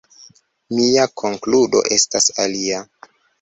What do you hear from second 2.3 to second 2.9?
alia.